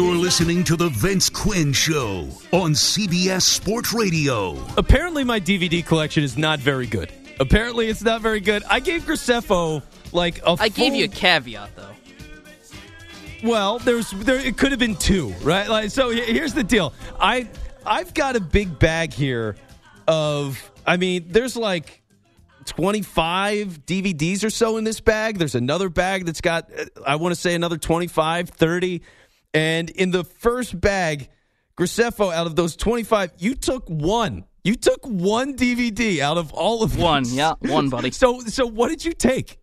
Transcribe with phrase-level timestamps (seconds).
[0.00, 4.56] listening to The Vince Quinn Show on CBS Sports Radio.
[4.78, 7.12] Apparently, my DVD collection is not very good.
[7.40, 8.62] Apparently, it's not very good.
[8.70, 10.56] I gave Graceffo like a.
[10.58, 11.90] I gave you a caveat though.
[13.44, 14.36] Well, there's there.
[14.36, 15.68] It could have been two, right?
[15.68, 16.94] Like, so here's the deal.
[17.20, 17.50] I
[17.84, 19.56] I've got a big bag here
[20.08, 20.70] of.
[20.86, 22.02] I mean, there's like
[22.64, 25.38] 25 DVDs or so in this bag.
[25.38, 26.70] There's another bag that's got.
[26.72, 29.02] uh, I want to say another 25, 30,
[29.54, 31.28] and in the first bag,
[31.76, 34.44] Graceffo, out of those 25, you took one.
[34.64, 37.34] You took one DVD out of all of One, these.
[37.34, 38.10] yeah, one, buddy.
[38.12, 39.58] So so what did you take?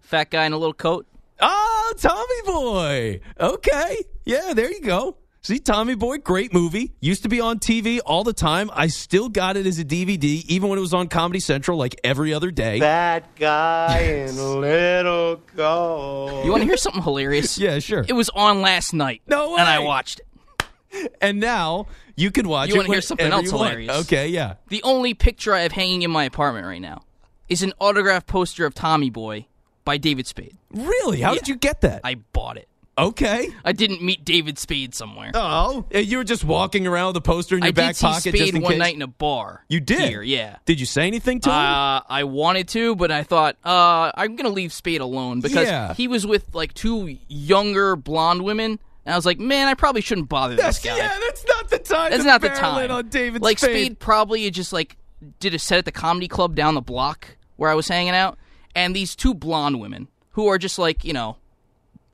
[0.00, 1.06] Fat guy in a little coat.
[1.40, 3.20] Oh, Tommy Boy.
[3.40, 4.02] Okay.
[4.24, 5.16] Yeah, there you go.
[5.44, 6.94] See, Tommy Boy, great movie.
[7.02, 8.70] Used to be on TV all the time.
[8.72, 12.00] I still got it as a DVD, even when it was on Comedy Central like
[12.02, 12.80] every other day.
[12.80, 16.44] That guy in little coat.
[16.46, 17.58] You want to hear something hilarious?
[17.58, 18.06] yeah, sure.
[18.08, 19.20] It was on last night.
[19.26, 19.58] No way.
[19.58, 21.12] And I watched it.
[21.20, 22.76] and now you can watch You it.
[22.76, 23.68] You wanna hear something else you want.
[23.68, 24.06] hilarious?
[24.06, 24.54] Okay, yeah.
[24.68, 27.02] The only picture I have hanging in my apartment right now
[27.50, 29.46] is an autographed poster of Tommy Boy
[29.84, 30.56] by David Spade.
[30.70, 31.20] Really?
[31.20, 32.00] How did you get that?
[32.02, 32.66] I bought it.
[32.98, 33.48] Okay.
[33.64, 35.30] I didn't meet David Spade somewhere.
[35.34, 38.06] Oh, you were just walking around with a poster in your I back did see
[38.06, 38.78] pocket Spade just in one case.
[38.78, 39.64] night in a bar.
[39.68, 40.08] you did?
[40.08, 40.56] Here, yeah.
[40.64, 41.54] Did you say anything to him?
[41.56, 45.94] Uh, I wanted to, but I thought uh, I'm gonna leave Spade alone because Yeah.
[45.94, 50.00] he was with like two younger blonde women, and I was like, man, I probably
[50.00, 50.96] shouldn't bother this That's, guy.
[50.96, 52.10] yeah, that's not the time.
[52.10, 52.90] That's not the time.
[52.90, 53.98] on David like Spade.
[53.98, 54.96] probably just like
[55.40, 58.38] did a set at the comedy club down the block where I was hanging out,
[58.74, 61.36] and these two blonde women who are just like you know,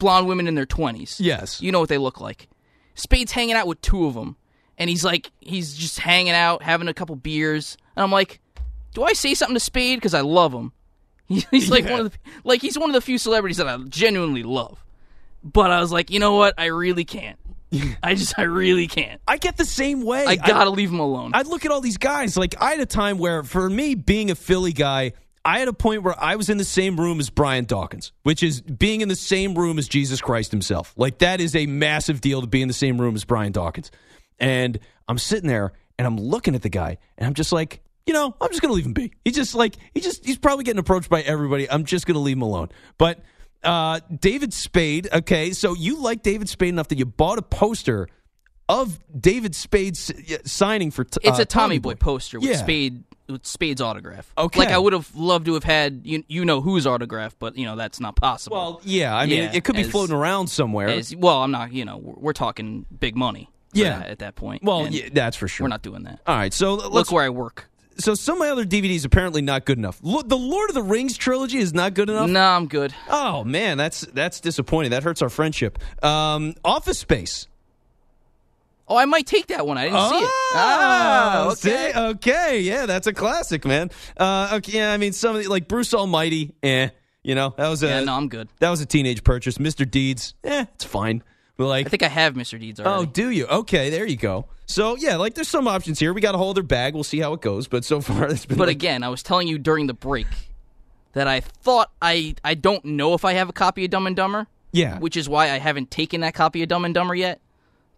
[0.01, 1.21] blonde women in their twenties.
[1.21, 1.63] Yes.
[1.63, 2.49] you know what they look like.
[2.97, 4.37] Spade's hanging out with two of them,
[4.77, 8.41] and he's like he's just hanging out, having a couple beers, and I'm like,
[8.95, 10.73] do I say something to Spade because I love him?
[11.53, 11.93] He's like Yeah.
[11.93, 14.85] one of the like he's one of the few celebrities that I genuinely love.
[15.45, 16.55] But I was like, you know what?
[16.59, 17.39] I really can't.
[18.03, 19.21] I just I really can't.
[19.29, 20.27] I get the same way.
[20.27, 21.31] I gotta leave him alone.
[21.35, 22.37] I look at all these guys.
[22.37, 25.13] Like I had a time where, for me, being a Philly guy,
[25.45, 28.43] I had a point where I was in the same room as Brian Dawkins, which
[28.43, 30.93] is being in the same room as Jesus Christ himself.
[30.97, 33.91] Like that is a massive deal to be in the same room as Brian Dawkins.
[34.39, 34.79] And
[35.09, 38.35] I'm sitting there and I'm looking at the guy and I'm just like, you know,
[38.41, 39.13] I'm just gonna leave him be.
[39.25, 41.71] He just like he just he's probably getting approached by everybody.
[41.71, 42.69] I'm just gonna leave him alone.
[42.99, 43.21] But
[43.63, 48.09] uh, David Spade, okay, so you like David Spade enough that you bought a poster
[48.69, 52.57] of David Spade's uh, signing for t- it's uh, a Tommy Boy poster with Yeah.
[52.57, 53.05] Spade
[53.43, 54.33] Spade's autograph.
[54.37, 54.59] Okay.
[54.61, 57.65] Like I would have loved to have had you you know whose autograph, but you
[57.65, 58.57] know that's not possible.
[58.57, 60.89] Well, yeah, I mean, Yeah, it could be as- floating around somewhere.
[60.89, 61.73] As- well, I'm not.
[61.73, 63.51] You know, we're, we're talking big money.
[63.73, 64.01] Yeah.
[64.01, 64.65] that at that point.
[64.65, 65.65] well, yeah, that's for sure.
[65.65, 66.19] we're not doing that.
[66.27, 66.91] All right, so let's.
[66.93, 67.71] Look where I work.
[67.99, 70.01] so some of my other DVDs apparently not good enough.
[70.03, 72.29] Lo- the Lord of the Rings trilogy is not good enough.
[72.29, 72.93] No, I'm good.
[73.09, 74.91] Oh man, that's that's disappointing.
[74.91, 75.79] That hurts our friendship.
[76.03, 77.47] Um, Office Space.
[78.91, 79.79] Oh, I might take that one.
[79.79, 80.31] I didn't see it.
[80.55, 81.93] Ah, Oh, okay.
[81.95, 81.99] see?
[81.99, 83.91] okay, yeah, that's a classic, man.
[84.17, 86.89] Uh, okay, yeah, I mean, some of the, like Bruce Almighty, eh,
[87.23, 88.49] you know, that was a Yeah, no, I'm good.
[88.59, 89.59] that was a teenage purchase.
[89.59, 89.89] Mr.
[89.89, 91.23] Deeds, eh, it's fine.
[91.57, 92.59] But like, I think I have Mr.
[92.59, 93.47] Deeds Oh, do you?
[93.47, 94.47] Okay, there you go.
[94.67, 96.13] So yeah, like there's some options here.
[96.13, 96.95] We got a whole other bag.
[96.95, 97.69] We'll see how it goes.
[97.69, 98.57] But so far, it's been.
[98.59, 100.27] But like- again, I was telling you during the break
[101.13, 104.17] that I thought I I don't know if I have a copy of Dumb and
[104.17, 104.47] Dumber.
[104.73, 104.99] Yeah.
[104.99, 107.41] Which is why I haven't taken that copy of Dumb and Dumber yet.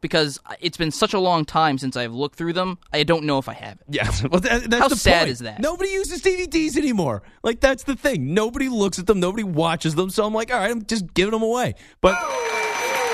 [0.02, 3.38] Because it's been such a long time since I've looked through them, I don't know
[3.38, 3.86] if I have it.
[3.88, 5.30] yeah, well, that, that's How the sad point.
[5.30, 5.60] is that?
[5.60, 7.22] Nobody uses DVDs anymore.
[7.42, 8.34] Like that's the thing.
[8.34, 9.18] Nobody looks at them.
[9.20, 10.10] Nobody watches them.
[10.10, 11.76] So I'm like, all right, I'm just giving them away.
[12.02, 12.18] But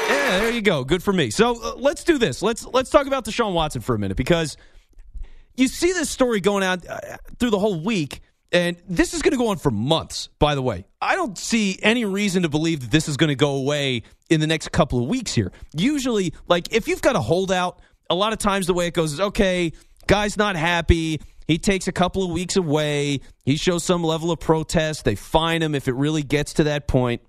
[0.09, 0.83] yeah, there you go.
[0.83, 1.31] Good for me.
[1.31, 2.43] So uh, let's do this.
[2.43, 4.57] Let's let's talk about Deshaun Watson for a minute because
[5.57, 8.21] you see this story going out uh, through the whole week,
[8.53, 10.29] and this is going to go on for months.
[10.39, 13.37] By the way, I don't see any reason to believe that this is going to
[13.37, 15.35] go away in the next couple of weeks.
[15.35, 17.81] Here, usually, like if you've got a holdout,
[18.11, 19.73] a lot of times the way it goes is okay.
[20.07, 21.21] Guy's not happy.
[21.47, 23.21] He takes a couple of weeks away.
[23.45, 25.05] He shows some level of protest.
[25.05, 27.23] They fine him if it really gets to that point.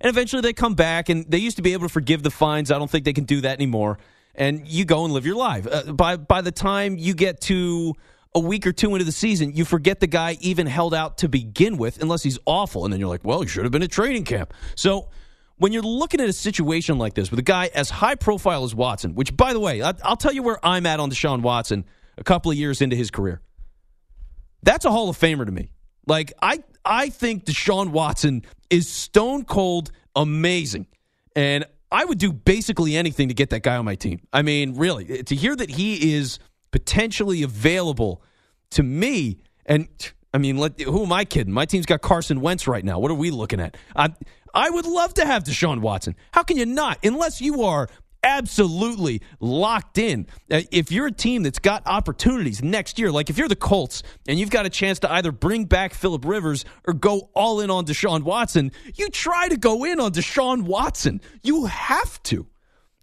[0.00, 2.70] And eventually they come back, and they used to be able to forgive the fines.
[2.70, 3.98] I don't think they can do that anymore.
[4.34, 5.66] And you go and live your life.
[5.70, 7.94] Uh, by by the time you get to
[8.34, 11.28] a week or two into the season, you forget the guy even held out to
[11.28, 12.84] begin with, unless he's awful.
[12.84, 14.54] And then you're like, well, he should have been at training camp.
[14.76, 15.08] So
[15.56, 18.74] when you're looking at a situation like this with a guy as high profile as
[18.74, 21.84] Watson, which by the way, I'll tell you where I'm at on Deshaun Watson
[22.16, 23.40] a couple of years into his career.
[24.62, 25.70] That's a Hall of Famer to me.
[26.06, 30.86] Like I I think Deshaun Watson is stone cold amazing.
[31.36, 34.20] And I would do basically anything to get that guy on my team.
[34.32, 36.38] I mean, really, to hear that he is
[36.70, 38.22] potentially available
[38.70, 39.88] to me and
[40.32, 41.52] I mean, let, who am I kidding?
[41.52, 43.00] My team's got Carson Wentz right now.
[43.00, 43.76] What are we looking at?
[43.96, 44.10] I
[44.54, 46.16] I would love to have Deshaun Watson.
[46.32, 47.04] How can you not?
[47.04, 47.88] Unless you are
[48.22, 50.26] absolutely locked in.
[50.50, 54.02] Uh, if you're a team that's got opportunities next year, like if you're the Colts
[54.28, 57.70] and you've got a chance to either bring back Philip Rivers or go all in
[57.70, 61.20] on Deshaun Watson, you try to go in on Deshaun Watson.
[61.42, 62.46] You have to.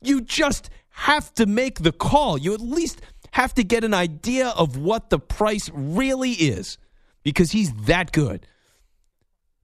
[0.02, 2.38] You just have to make the call.
[2.38, 3.02] You at least
[3.32, 6.78] have to get an idea of what the price really is
[7.24, 8.46] because he's that good.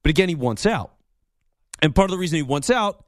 [0.02, 0.94] But again, he wants out.
[1.82, 3.06] And part of the reason he wants out,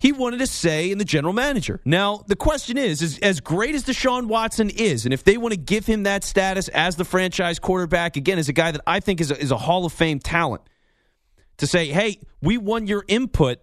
[0.00, 1.80] he wanted a say in the general manager.
[1.84, 5.54] Now, the question is, is as great as Deshaun Watson is, and if they want
[5.54, 9.00] to give him that status as the franchise quarterback, again, as a guy that I
[9.00, 10.62] think is a, is a Hall of Fame talent,
[11.56, 13.58] to say, hey, we want your input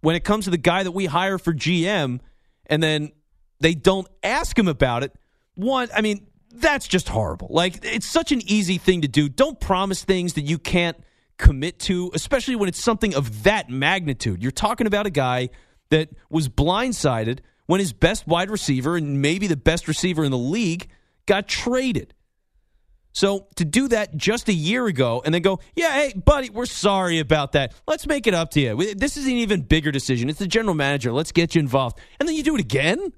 [0.00, 2.20] when it comes to the guy that we hire for GM,
[2.66, 3.12] and then
[3.60, 5.12] they don't ask him about it.
[5.54, 7.48] One, I mean, that's just horrible.
[7.50, 9.28] Like, it's such an easy thing to do.
[9.28, 10.96] Don't promise things that you can't
[11.38, 14.42] commit to, especially when it's something of that magnitude.
[14.42, 15.50] You're talking about a guy
[15.90, 20.38] that was blindsided when his best wide receiver and maybe the best receiver in the
[20.38, 20.88] league
[21.26, 22.14] got traded.
[23.12, 26.66] So to do that just a year ago and then go, yeah, hey, buddy, we're
[26.66, 27.72] sorry about that.
[27.86, 28.94] Let's make it up to you.
[28.94, 30.28] This is an even bigger decision.
[30.28, 31.12] It's the general manager.
[31.12, 31.98] Let's get you involved.
[32.20, 33.12] And then you do it again?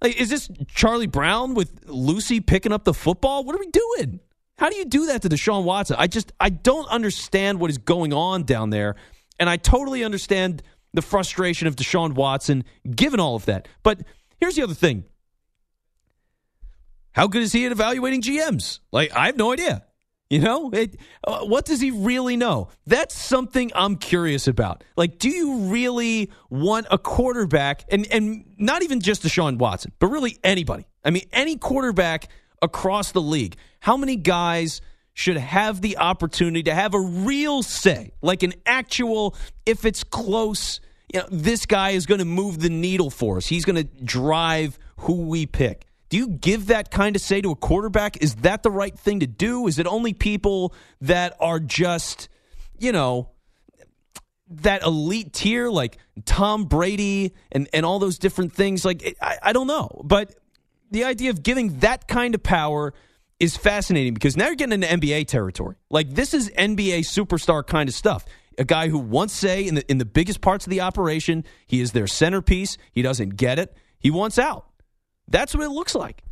[0.00, 3.44] Like, is this Charlie Brown with Lucy picking up the football?
[3.44, 4.20] What are we doing?
[4.58, 5.96] How do you do that to Deshaun Watson?
[5.98, 8.96] I just I don't understand what is going on down there,
[9.38, 10.62] and I totally understand
[10.94, 13.68] the frustration of Deshaun Watson given all of that.
[13.82, 14.00] But
[14.38, 15.04] here's the other thing:
[17.12, 18.80] how good is he at evaluating GMs?
[18.92, 19.84] Like I have no idea.
[20.30, 22.68] You know, it, uh, what does he really know?
[22.86, 24.84] That's something I'm curious about.
[24.94, 30.08] Like, do you really want a quarterback, and and not even just Deshaun Watson, but
[30.08, 30.86] really anybody?
[31.02, 32.28] I mean, any quarterback
[32.60, 33.56] across the league.
[33.80, 34.80] How many guys
[35.14, 39.34] should have the opportunity to have a real say, like an actual,
[39.66, 40.80] if it's close,
[41.12, 43.46] you know, this guy is going to move the needle for us.
[43.46, 45.87] He's going to drive who we pick.
[46.08, 48.22] Do you give that kind of say to a quarterback?
[48.22, 49.66] Is that the right thing to do?
[49.66, 52.28] Is it only people that are just,
[52.78, 53.30] you know,
[54.50, 58.84] that elite tier like Tom Brady and, and all those different things?
[58.84, 60.00] Like, I, I don't know.
[60.04, 60.34] But
[60.90, 62.94] the idea of giving that kind of power
[63.40, 65.76] is fascinating because now you're getting into NBA territory.
[65.90, 68.24] Like this is NBA superstar kind of stuff.
[68.58, 71.80] A guy who wants say in the in the biggest parts of the operation, he
[71.80, 72.76] is their centerpiece.
[72.92, 73.76] He doesn't get it.
[74.00, 74.67] He wants out.
[75.28, 76.22] That's what it looks like.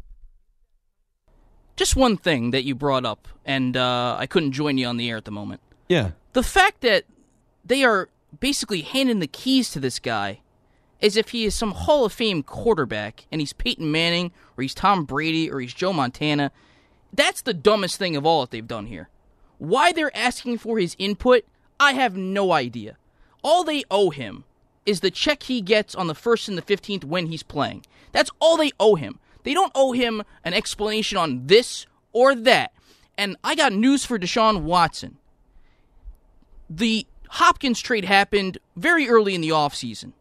[1.77, 5.11] Just one thing that you brought up, and uh, I couldn't join you on the
[5.11, 5.61] air at the moment.
[5.89, 6.13] Yeah.
[6.33, 7.05] The fact that
[7.65, 8.09] they are
[8.41, 10.41] basically handing the keys to this guy
[11.03, 14.75] as if he is some Hall of Fame quarterback and he's Peyton Manning or he's
[14.75, 16.51] Tom Brady or he's Joe Montana.
[17.13, 19.09] That's the dumbest thing of all that they've done here.
[19.59, 21.45] Why they're asking for his input,
[21.79, 22.97] I have no idea.
[23.43, 24.45] All they owe him
[24.87, 27.85] is the check he gets on the 1st and the 15th when he's playing.
[28.13, 29.19] That's all they owe him.
[29.43, 32.73] They don't owe him an explanation on this or that.
[33.19, 35.19] And I got news for Deshaun Watson.
[36.71, 40.13] The Hopkins trade happened very early in the offseason.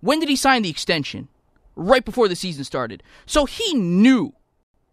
[0.00, 1.28] When did he sign the extension?
[1.76, 3.02] Right before the season started.
[3.26, 4.34] So he knew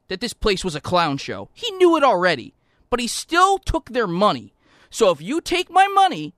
[0.08, 1.50] that this place was a clown show.
[1.54, 2.54] He knew it already,
[2.90, 4.54] but he still took their money.
[4.90, 6.35] So if you take my money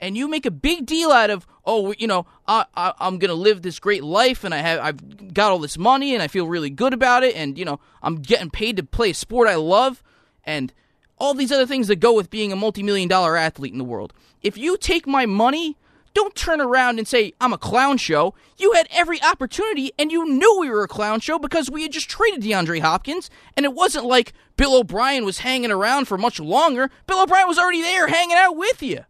[0.00, 3.34] and you make a big deal out of, oh, you know, I, I, am gonna
[3.34, 6.46] live this great life and I have I've got all this money and I feel
[6.46, 9.56] really good about it and you know I'm getting paid to play a sport I
[9.56, 10.02] love
[10.44, 10.72] and
[11.18, 14.12] all these other things that go with being a multi-million dollar athlete in the world.
[14.42, 15.76] If you take my money
[16.16, 18.34] don't turn around and say, I'm a clown show.
[18.56, 21.92] You had every opportunity and you knew we were a clown show because we had
[21.92, 23.28] just traded DeAndre Hopkins.
[23.54, 26.90] And it wasn't like Bill O'Brien was hanging around for much longer.
[27.06, 29.04] Bill O'Brien was already there hanging out with you.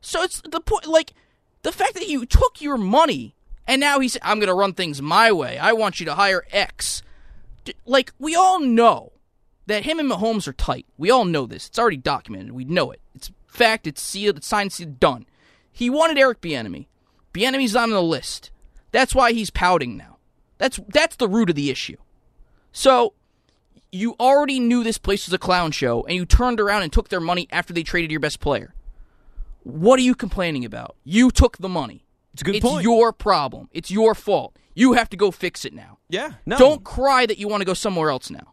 [0.00, 1.12] So it's the point, like,
[1.62, 3.34] the fact that you took your money
[3.66, 5.58] and now he's, I'm going to run things my way.
[5.58, 7.02] I want you to hire X.
[7.86, 9.12] Like, we all know
[9.66, 10.86] that him and Mahomes are tight.
[10.98, 11.68] We all know this.
[11.68, 12.52] It's already documented.
[12.52, 13.00] We know it.
[13.14, 13.86] It's fact.
[13.86, 14.38] It's sealed.
[14.38, 14.72] It's signed.
[14.72, 14.98] Sealed.
[14.98, 15.26] Done.
[15.70, 16.86] He wanted Eric Bieniemy.
[17.32, 18.50] Bieniemy's on the list.
[18.90, 20.16] That's why he's pouting now.
[20.58, 21.96] That's that's the root of the issue.
[22.72, 23.14] So
[23.92, 27.08] you already knew this place was a clown show, and you turned around and took
[27.08, 28.74] their money after they traded your best player.
[29.72, 30.96] What are you complaining about?
[31.04, 32.04] You took the money.
[32.32, 32.78] It's a good it's point.
[32.78, 33.68] It's your problem.
[33.72, 34.56] It's your fault.
[34.74, 35.98] You have to go fix it now.
[36.08, 36.32] Yeah.
[36.46, 36.58] No.
[36.58, 38.52] Don't cry that you want to go somewhere else now.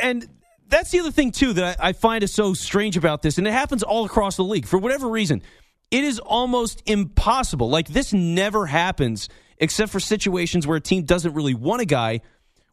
[0.00, 0.28] And
[0.68, 3.46] that's the other thing too that I, I find is so strange about this, and
[3.46, 5.42] it happens all across the league for whatever reason.
[5.90, 7.70] It is almost impossible.
[7.70, 12.20] Like this never happens except for situations where a team doesn't really want a guy,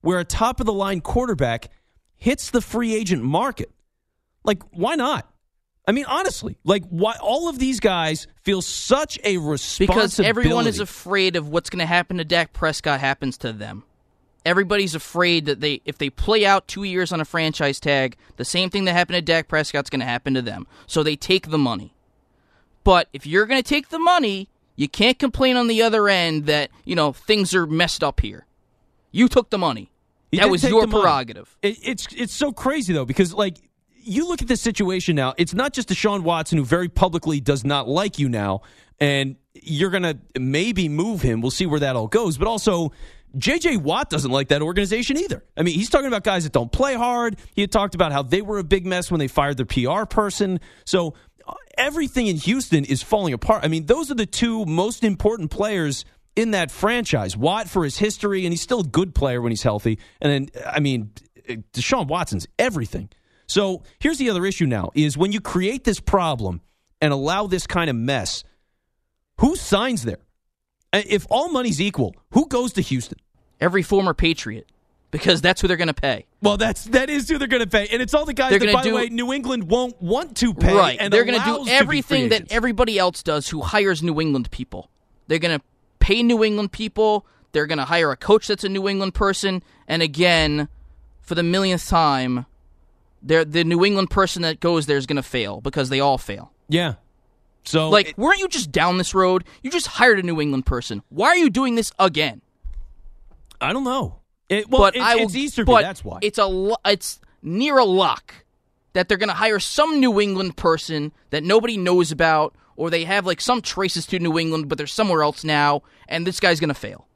[0.02, 1.70] where a top of the line quarterback
[2.18, 3.72] hits the free agent market.
[4.44, 5.30] Like, why not?
[5.88, 10.68] I mean, honestly, like why all of these guys feel such a responsibility because everyone
[10.68, 13.84] is afraid of what's going to happen to Dak Prescott happens to them.
[14.46, 18.46] Everybody's afraid that they if they play out 2 years on a franchise tag, the
[18.46, 20.68] same thing that happened to Dak Prescott's going to happen to them.
[20.88, 21.94] So they take the money.
[22.84, 26.46] But if you're going to take the money, you can't complain on the other end
[26.46, 28.46] that, you know, things are messed up here.
[29.12, 29.92] You took the money.
[30.34, 31.58] That was your prerogative.
[31.62, 33.58] It, it's it's so crazy though because like
[34.06, 35.34] you look at the situation now.
[35.38, 38.62] It's not just Deshaun Watson who very publicly does not like you now,
[39.00, 41.42] and you're gonna maybe move him.
[41.42, 42.38] We'll see where that all goes.
[42.38, 42.92] But also.
[43.38, 45.44] JJ Watt doesn't like that organization either.
[45.58, 47.36] I mean, he's talking about guys that don't play hard.
[47.54, 50.06] He had talked about how they were a big mess when they fired their PR
[50.06, 50.62] person.
[50.86, 51.16] So
[51.78, 53.66] everything in Houston is falling apart.
[53.66, 57.36] I mean, those are the two most important players in that franchise.
[57.36, 60.00] Watt for his history, and he's still a good player when he's healthy.
[60.22, 61.12] And then, I mean,
[61.74, 63.10] Deshaun Watson's everything.
[63.48, 66.62] So here's the other issue now: is when you create this problem
[67.02, 68.44] and allow this kind of mess,
[69.40, 70.20] who signs there?
[70.94, 73.20] Uh, If all money's equal, who goes to Houston?
[73.62, 74.68] Every former Patriot
[75.12, 76.26] because that's who they're going to pay.
[76.42, 78.60] Well, that's that is who they're going to pay, and it's all the guys They're
[78.60, 80.74] that, by the way, New England won't want to pay.
[80.74, 80.98] right.
[81.00, 84.90] and They're going to do everything that everybody else does who hires New England people.
[85.28, 85.66] They're going to
[86.00, 87.26] pay New England people.
[87.54, 89.64] They're going to hire a coach that's a New England person.
[89.88, 90.68] And again,
[91.22, 92.46] for the millionth time,
[93.26, 96.52] the New England person that goes there is going to fail because they all fail.
[96.70, 96.96] yeah.
[97.68, 99.44] So Like, it- weren't you just down this road?
[99.64, 101.02] You just hired a New England person.
[101.10, 102.42] Why are you doing this again?
[103.60, 104.20] I don't know.
[104.50, 105.66] It, well, but it's, I will, it's Easterby.
[105.72, 106.20] but That's why.
[106.22, 108.36] It's a lo- it's near a lock
[108.94, 113.06] that they're going to hire some New England person that nobody knows about, or they
[113.06, 116.60] have like some traces to New England, but they're somewhere else now, and this guy's
[116.60, 117.08] going to fail.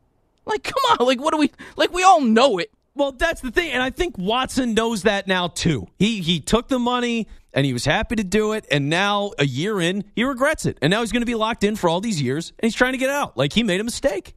[0.47, 1.93] Like, come on, like what do we like?
[1.93, 2.71] We all know it.
[2.99, 5.87] Well, that's the thing, and I think Watson knows that now too.
[5.97, 9.45] He he took the money and he was happy to do it, and now a
[9.45, 12.01] year in, he regrets it, and now he's going to be locked in for all
[12.01, 13.37] these years, and he's trying to get out.
[13.37, 14.35] Like he made a mistake.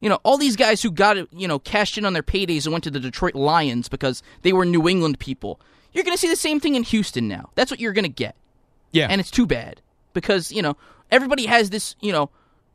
[0.00, 2.64] You know, all these guys who got it, you know, cashed in on their paydays
[2.64, 5.60] and went to the Detroit Lions because they were New England people.
[5.92, 7.50] You're going to see the same thing in Houston now.
[7.56, 8.36] That's what you're going to get.
[8.92, 9.82] Yeah, and it's too bad
[10.14, 10.76] because you know
[11.10, 12.30] everybody has this you know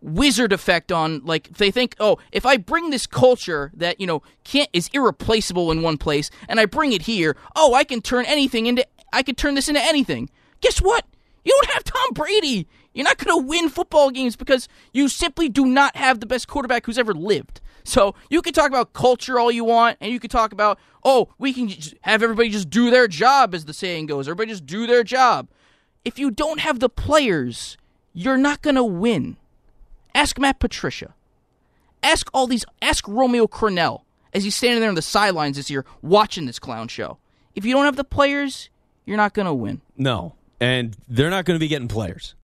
[0.06, 4.22] wizard effect on like they think oh if i bring this culture that you know
[4.44, 8.24] can't is irreplaceable in one place and i bring it here oh i can turn
[8.26, 8.86] anything into
[9.16, 10.30] i could turn this into anything.
[10.62, 11.06] Guess what?
[11.44, 12.68] You don't have tom brady.
[12.94, 16.48] You're not going to win football games because you simply do not have the best
[16.48, 17.60] quarterback who's ever lived.
[17.84, 21.30] So you can talk about culture all you want and you can talk about oh
[21.38, 21.70] we can
[22.02, 24.28] have everybody just do their job as the saying goes.
[24.28, 25.50] Everybody just do their job.
[26.04, 27.78] If you don't have the players,
[28.14, 29.38] you're not going to win.
[30.16, 31.14] Ask Matt Patricia.
[32.02, 32.66] Ask all these.
[32.82, 34.04] Ask Romeo Crennel
[34.34, 37.18] as he's standing there on the sidelines this year watching this clown show.
[37.54, 38.70] If you don't have the players,
[39.06, 39.82] you're not going to win.
[39.98, 42.36] no, and they're not going to be getting players.